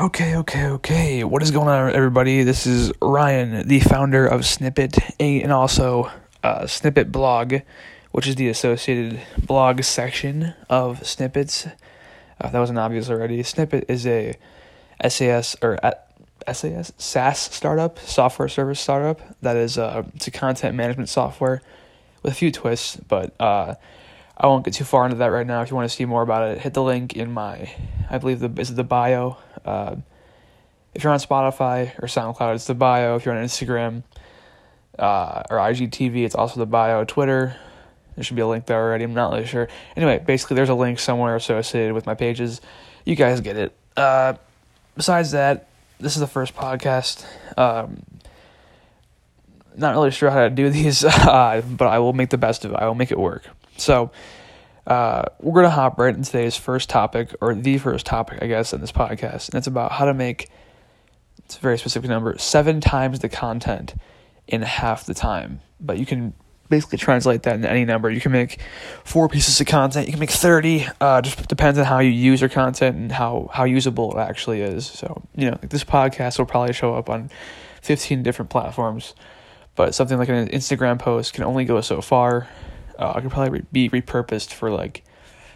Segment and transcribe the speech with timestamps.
[0.00, 1.22] Okay, okay, okay.
[1.22, 2.44] What is going on, everybody?
[2.44, 6.10] This is Ryan, the founder of Snippit, and also
[6.42, 7.56] uh, Snippit Blog,
[8.10, 11.70] which is the associated blog section of Snippits.
[12.40, 13.42] Uh, that wasn't obvious already.
[13.42, 14.34] Snippit is a
[15.06, 15.78] SAS or
[16.50, 19.20] SAS SaaS startup, software service startup.
[19.42, 21.60] That is uh, it's a content management software
[22.22, 23.74] with a few twists, but uh,
[24.38, 25.60] I won't get too far into that right now.
[25.60, 27.74] If you want to see more about it, hit the link in my,
[28.08, 29.36] I believe the is the bio.
[29.64, 29.96] Uh,
[30.94, 33.16] if you're on Spotify or SoundCloud, it's the bio.
[33.16, 34.02] If you're on Instagram
[34.98, 37.04] uh, or IGTV, it's also the bio.
[37.04, 37.56] Twitter,
[38.14, 39.04] there should be a link there already.
[39.04, 39.68] I'm not really sure.
[39.96, 42.60] Anyway, basically, there's a link somewhere associated with my pages.
[43.04, 43.74] You guys get it.
[43.96, 44.34] Uh,
[44.96, 45.68] besides that,
[45.98, 47.24] this is the first podcast.
[47.56, 48.02] Um,
[49.76, 52.72] not really sure how to do these, uh, but I will make the best of
[52.72, 52.76] it.
[52.76, 53.44] I will make it work.
[53.78, 54.10] So,
[54.86, 58.46] uh, we're going to hop right into today's first topic, or the first topic, I
[58.46, 59.48] guess, in this podcast.
[59.48, 60.48] And it's about how to make,
[61.44, 63.94] it's a very specific number, seven times the content
[64.48, 65.60] in half the time.
[65.80, 66.34] But you can
[66.68, 68.10] basically translate that into any number.
[68.10, 68.58] You can make
[69.04, 70.86] four pieces of content, you can make 30.
[71.00, 74.62] Uh, just depends on how you use your content and how, how usable it actually
[74.62, 74.86] is.
[74.86, 77.30] So, you know, this podcast will probably show up on
[77.82, 79.14] 15 different platforms.
[79.74, 82.48] But something like an Instagram post can only go so far
[82.98, 85.04] uh, it could probably be repurposed for like,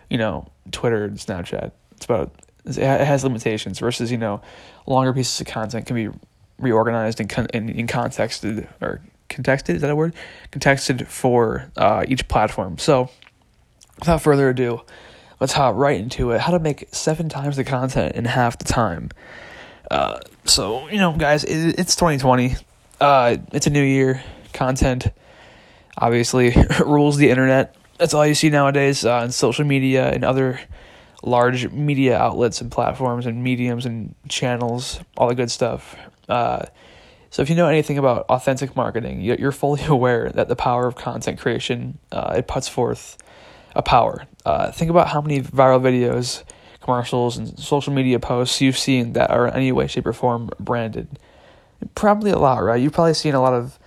[0.09, 1.73] you know, Twitter and Snapchat.
[1.93, 2.33] It's about
[2.65, 4.43] it has limitations versus you know,
[4.87, 6.19] longer pieces of content can be
[6.59, 10.15] reorganized and con- in, in contexted or contexted is that a word?
[10.51, 12.79] Contexted for uh, each platform.
[12.79, 13.11] So,
[13.99, 14.83] without further ado,
[15.41, 16.41] let's hop right into it.
[16.41, 19.11] How to make seven times the content in half the time.
[19.91, 22.57] Uh, so you know, guys, it, it's 2020.
[23.01, 24.23] Uh, it's a new year.
[24.53, 25.09] Content
[25.99, 27.75] obviously rules the internet.
[27.99, 30.61] That's all you see nowadays uh, on social media and other
[31.23, 35.97] large media outlets and platforms and mediums and channels, all the good stuff.
[36.29, 36.67] Uh,
[37.31, 40.97] so if you know anything about authentic marketing, you're fully aware that the power of
[40.97, 43.19] content creation uh, it puts forth
[43.75, 44.25] a power.
[44.45, 46.45] Uh, think about how many viral videos,
[46.81, 50.51] commercials, and social media posts you've seen that are in any way, shape, or form
[50.59, 51.19] branded.
[51.95, 52.81] Probably a lot, right?
[52.81, 53.79] You've probably seen a lot of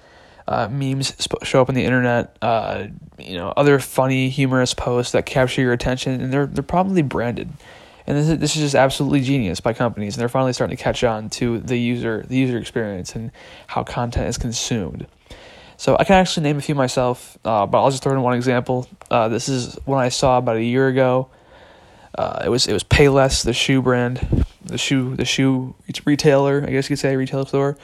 [0.50, 2.88] uh, memes show up on the internet, uh,
[3.20, 7.50] you know, other funny, humorous posts that capture your attention, and they're they're probably branded.
[8.08, 10.84] And this is, this is just absolutely genius by companies, and they're finally starting to
[10.84, 13.32] catch on to the user the user experience and
[13.68, 15.06] how content is consumed.
[15.78, 18.34] So I can actually name a few myself, uh, but I'll just throw in one
[18.34, 18.88] example.
[19.12, 21.30] Uh, this is one I saw about a year ago.
[22.18, 26.72] Uh, it was it was Payless, the shoe brand, the shoe the shoe retailer, I
[26.72, 27.78] guess you could say retail store.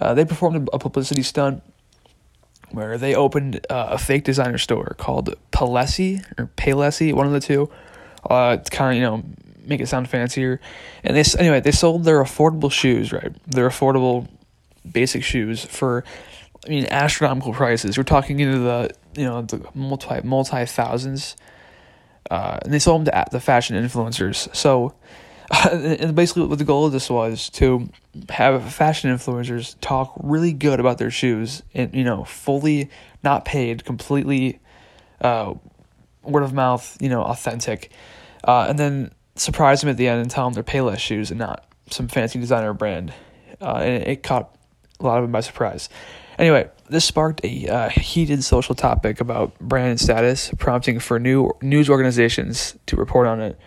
[0.00, 1.62] Uh, they performed a publicity stunt
[2.70, 7.40] where they opened uh, a fake designer store called Palessi or Paylesi, one of the
[7.40, 7.70] two.
[8.28, 9.22] Uh, to kind of you know
[9.64, 10.60] make it sound fancier,
[11.04, 13.32] and they anyway they sold their affordable shoes, right?
[13.46, 14.28] Their affordable
[14.90, 16.04] basic shoes for
[16.64, 17.96] I mean astronomical prices.
[17.96, 21.36] We're talking into the you know the multi multi thousands,
[22.30, 24.54] uh, and they sold them to the fashion influencers.
[24.54, 24.94] So
[25.50, 27.88] and basically what the goal of this was to
[28.30, 32.90] have fashion influencers talk really good about their shoes and you know fully
[33.22, 34.58] not paid completely
[35.20, 35.54] uh,
[36.22, 37.90] word of mouth you know authentic
[38.44, 41.38] uh, and then surprise them at the end and tell them they're payless shoes and
[41.38, 43.12] not some fancy designer brand
[43.60, 44.56] uh, and it, caught
[44.98, 45.88] a lot of them by surprise.
[46.38, 51.90] Anyway this sparked a uh, heated social topic about brand status prompting for new news
[51.90, 53.58] organizations to report on it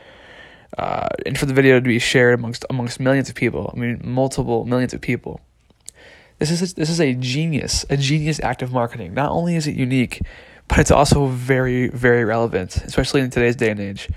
[0.77, 3.71] uh, and for the video to be shared amongst amongst millions of people.
[3.75, 5.41] I mean, multiple millions of people.
[6.37, 9.13] This is a, this is a genius, a genius act of marketing.
[9.13, 10.21] Not only is it unique,
[10.67, 14.09] but it's also very very relevant, especially in today's day and age.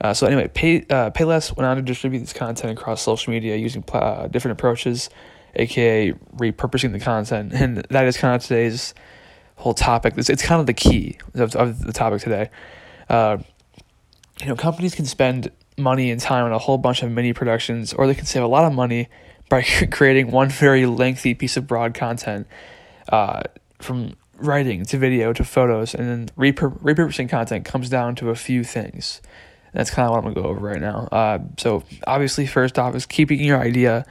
[0.00, 3.56] Uh, so anyway, Pay uh, Payless went on to distribute this content across social media
[3.56, 5.08] using uh, different approaches,
[5.54, 8.92] aka repurposing the content, and that is kind of today's
[9.56, 10.14] whole topic.
[10.18, 12.50] It's, it's kind of the key of, of the topic today.
[13.08, 13.38] Uh,
[14.40, 17.92] you know, companies can spend money and time on a whole bunch of mini productions,
[17.92, 19.08] or they can save a lot of money
[19.48, 22.46] by creating one very lengthy piece of broad content,
[23.10, 23.42] uh,
[23.78, 28.34] from writing to video to photos, and then repur- repurposing content comes down to a
[28.34, 29.20] few things.
[29.72, 31.08] that's kind of what I'm gonna go over right now.
[31.12, 34.06] Uh, so obviously, first off, is keeping your idea,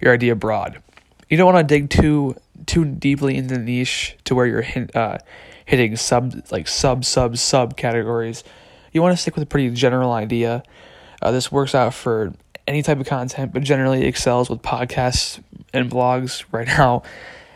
[0.00, 0.82] your idea broad.
[1.28, 2.36] You don't want to dig too
[2.66, 5.18] too deeply into the niche to where you're hit, uh,
[5.64, 8.44] hitting sub like sub sub sub categories.
[8.92, 10.62] You want to stick with a pretty general idea
[11.22, 12.32] uh, this works out for
[12.66, 17.02] any type of content, but generally excels with podcasts and blogs right now.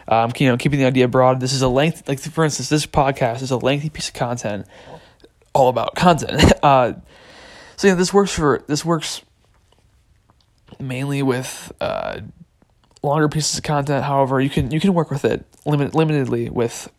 [0.06, 1.40] Um, you know, keeping the idea broad.
[1.40, 4.66] This is a length, like for instance, this podcast is a lengthy piece of content,
[5.54, 6.52] all about content.
[6.62, 6.94] Uh,
[7.76, 9.20] so yeah, this works for this works
[10.80, 12.20] mainly with uh,
[13.02, 14.04] longer pieces of content.
[14.04, 16.90] However, you can you can work with it limit limitedly with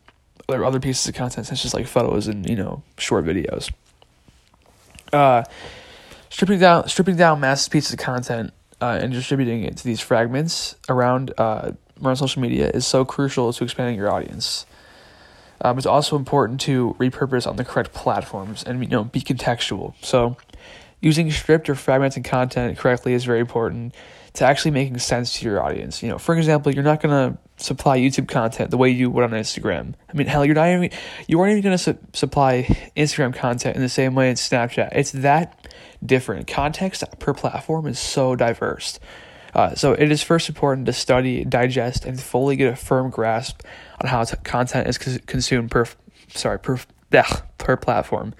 [0.47, 3.71] other other pieces of content, such as like photos and you know short videos.
[5.11, 5.43] Uh,
[6.29, 10.75] stripping down stripping down massive pieces of content uh, and distributing it to these fragments
[10.89, 11.71] around uh,
[12.03, 14.65] around social media is so crucial to expanding your audience.
[15.61, 19.93] Um, it's also important to repurpose on the correct platforms and you know be contextual.
[20.01, 20.37] So,
[21.05, 23.93] using stripped or fragmented content correctly is very important
[24.33, 26.01] to actually making sense to your audience.
[26.01, 29.29] You know, for example, you're not gonna supply YouTube content the way you would on
[29.29, 29.93] Instagram.
[30.09, 30.89] I mean, hell, you're not even
[31.27, 32.63] you aren't even gonna su- supply
[32.97, 34.89] Instagram content in the same way as Snapchat.
[34.93, 35.67] It's that
[36.03, 36.47] different.
[36.47, 38.99] Context per platform is so diverse.
[39.53, 43.61] Uh, so it is first important to study, digest, and fully get a firm grasp
[44.01, 45.85] on how t- content is cons- consumed per
[46.29, 46.79] sorry per
[47.59, 48.33] per platform.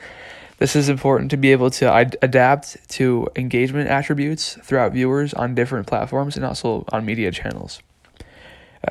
[0.58, 5.56] This is important to be able to ad- adapt to engagement attributes throughout viewers on
[5.56, 7.82] different platforms and also on media channels.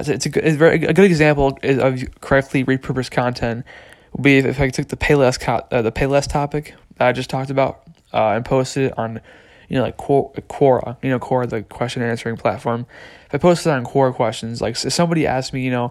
[0.00, 3.64] It's a good, it's very, a good example of correctly repurposed content
[4.12, 7.30] would be if I took the Payless co- uh, the Payless topic that I just
[7.30, 7.82] talked about
[8.12, 9.20] uh, and posted it on
[9.68, 12.86] you know, like Quora, you know, Quora, the question answering platform.
[13.26, 15.90] If I posted on Quora questions, like if somebody asked me, you know,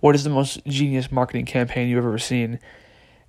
[0.00, 2.58] what is the most genius marketing campaign you've ever seen,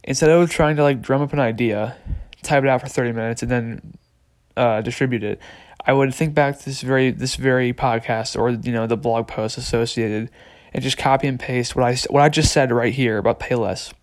[0.07, 1.95] instead of trying to like drum up an idea,
[2.41, 3.93] type it out for 30 minutes, and then
[4.55, 5.39] uh, distribute it,
[5.85, 9.27] I would think back to this very this very podcast or you know the blog
[9.27, 10.31] post associated,
[10.73, 13.93] and just copy and paste what I what I just said right here about Payless,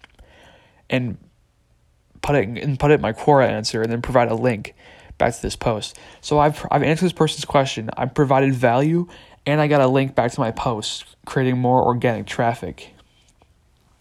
[0.88, 1.18] and
[2.22, 4.74] put it and put it in my Quora answer, and then provide a link
[5.18, 5.98] back to this post.
[6.20, 7.90] So I've I've answered this person's question.
[7.96, 9.08] I've provided value,
[9.46, 12.94] and I got a link back to my post, creating more organic traffic.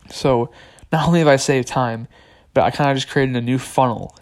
[0.09, 0.51] So
[0.93, 2.07] not only have I saved time,
[2.53, 4.15] but I kind of just created a new funnel,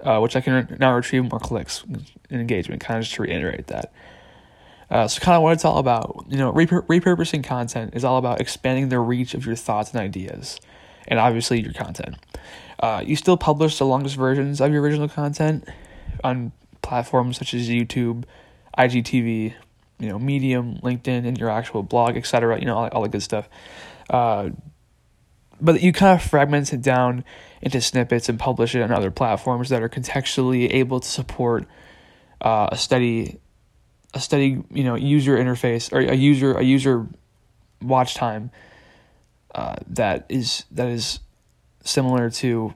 [0.00, 2.80] uh, which I can now retrieve more clicks and engagement.
[2.80, 3.92] Kind of just to reiterate that.
[4.90, 8.16] Uh, so kind of what it's all about, you know, repur- repurposing content is all
[8.16, 10.60] about expanding the reach of your thoughts and ideas,
[11.08, 12.16] and obviously your content.
[12.78, 15.66] Uh, you still publish the longest versions of your original content,
[16.22, 16.52] on
[16.82, 18.24] platforms such as YouTube,
[18.78, 19.54] IGTV,
[19.98, 22.60] you know, Medium, LinkedIn, and your actual blog, etc.
[22.60, 23.48] You know, all, all the good stuff.
[24.10, 24.50] Uh,
[25.60, 27.24] but you kind of fragment it down
[27.62, 31.66] into snippets and publish it on other platforms that are contextually able to support
[32.40, 33.38] uh, a steady,
[34.12, 37.06] a steady, you know, user interface or a user a user
[37.80, 38.50] watch time
[39.54, 41.20] uh, that is that is
[41.82, 42.74] similar to,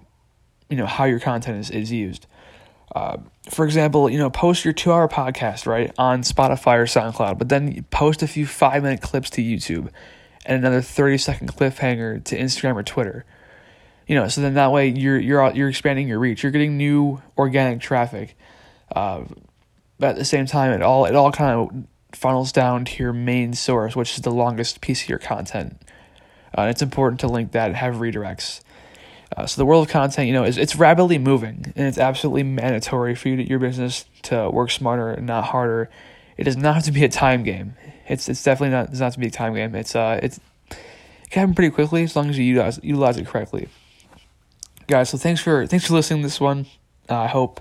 [0.69, 2.27] you know, how your content is is used.
[2.95, 3.19] Uh,
[3.51, 7.49] for example, you know, post your two hour podcast, right, on Spotify or SoundCloud, but
[7.49, 9.91] then post a few five minute clips to YouTube
[10.49, 13.25] and another 30 second cliffhanger to Instagram or Twitter.
[14.07, 16.43] You know, so then that way you're you're you're expanding your reach.
[16.43, 18.37] You're getting new organic traffic.
[18.91, 19.25] Uh,
[19.99, 23.13] but at the same time, it all it all kind of funnels down to your
[23.13, 25.81] main source, which is the longest piece of your content.
[26.57, 28.63] Uh, it's important to link that and have redirects.
[29.37, 32.43] Uh, so the world of content, you know, is it's rapidly moving, and it's absolutely
[32.43, 35.91] mandatory for you to, your business to work smarter and not harder.
[36.39, 37.75] It does not have to be a time game.
[38.09, 39.75] It's it's definitely not does not to be a time game.
[39.75, 40.41] It's uh it's
[40.71, 43.69] it can happen pretty quickly as long as you utilize utilize it correctly.
[44.87, 46.67] Guys, so thanks for thanks for listening to this one.
[47.09, 47.61] Uh, I hope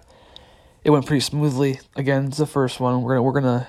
[0.84, 1.82] it went pretty smoothly.
[1.96, 3.02] Again, it's the first one.
[3.02, 3.68] We're gonna we're gonna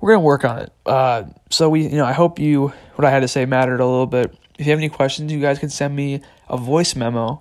[0.00, 0.72] we're gonna work on it.
[0.84, 3.86] Uh, so we you know I hope you what I had to say mattered a
[3.86, 4.36] little bit.
[4.58, 7.40] If you have any questions, you guys can send me a voice memo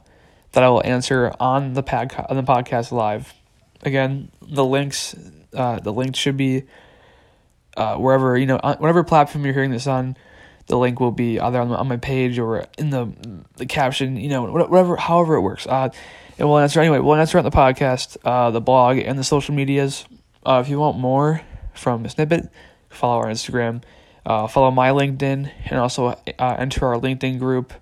[0.53, 3.33] that I will answer on the pad on the podcast live.
[3.81, 5.15] Again, the links
[5.53, 6.63] uh, the link should be
[7.79, 10.15] uh, wherever you know whatever platform you're hearing this on.
[10.67, 13.11] The link will be either on, on my page or in the
[13.55, 14.17] the caption.
[14.17, 15.65] You know, whatever, however it works.
[15.65, 15.89] Uh,
[16.37, 16.99] and we'll answer anyway.
[16.99, 20.05] We'll answer on the podcast, uh, the blog, and the social medias.
[20.45, 21.41] Uh, if you want more
[21.73, 22.49] from Snippit,
[22.89, 23.81] follow our Instagram,
[24.25, 27.73] uh, follow my LinkedIn, and also uh, enter our LinkedIn group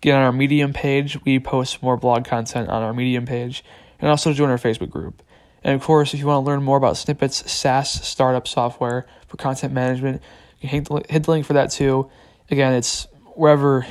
[0.00, 1.18] get on our Medium page.
[1.24, 3.64] We post more blog content on our Medium page,
[4.00, 5.22] and also join our Facebook group.
[5.64, 9.36] And of course, if you want to learn more about Snippit's SaaS startup software for
[9.36, 10.22] content management,
[10.60, 12.10] you can hit the, link for that too.
[12.50, 13.86] Again, it's wherever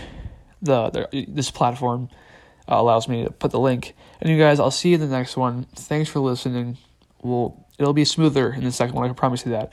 [0.61, 2.09] the, the this platform
[2.69, 3.95] uh, allows me to put the link.
[4.19, 5.65] And you guys, I'll see you in the next one.
[5.75, 6.77] Thanks for listening.
[7.21, 9.05] We'll it'll be smoother in the second one.
[9.05, 9.71] I can promise you that.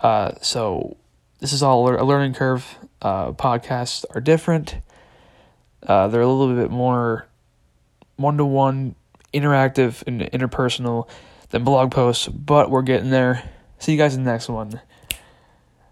[0.00, 0.96] Uh, so
[1.40, 2.78] this is all a learning curve.
[3.00, 4.76] Uh, podcasts are different.
[5.86, 7.26] Uh, they're a little bit more
[8.16, 8.94] one to one,
[9.34, 11.08] interactive, and interpersonal
[11.52, 13.48] than blog posts, but we're getting there.
[13.78, 14.80] See you guys in the next one.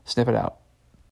[0.05, 0.60] Snip it out.